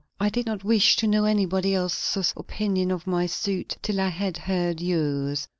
I 0.19 0.29
did 0.29 0.47
not 0.47 0.63
wish 0.63 0.95
to 0.95 1.05
know 1.05 1.25
anybody 1.25 1.75
else's 1.75 2.33
opinion 2.35 2.89
of 2.89 3.05
my 3.05 3.27
suit 3.27 3.77
till 3.83 3.99
I 4.01 4.07
had 4.09 4.35
heard 4.35 4.81
yours. 4.81 5.47